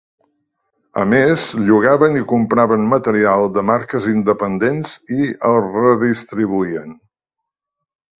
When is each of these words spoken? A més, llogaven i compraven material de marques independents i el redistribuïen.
A 0.99 1.01
més, 1.09 1.41
llogaven 1.65 2.15
i 2.21 2.23
compraven 2.31 2.87
material 2.93 3.45
de 3.57 3.63
marques 3.67 4.07
independents 4.13 4.95
i 5.19 5.29
el 5.51 5.61
redistribuïen. 5.67 6.97